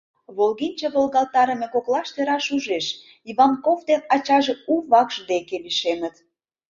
Волгенче 0.35 0.87
волгалтарыме 0.95 1.67
коклаште 1.73 2.21
раш 2.29 2.45
ужеш: 2.57 2.85
Иванков 3.29 3.79
ден 3.89 4.01
ачаже 4.15 4.53
у 4.71 4.73
вакш 4.91 5.15
деке 5.31 5.55
лишемыт. 5.63 6.15